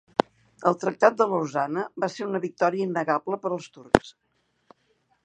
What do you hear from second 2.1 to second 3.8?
ser una victòria innegable per als